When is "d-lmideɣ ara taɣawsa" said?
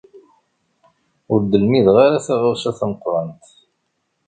1.41-2.71